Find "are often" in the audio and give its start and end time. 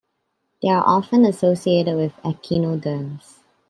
0.69-1.25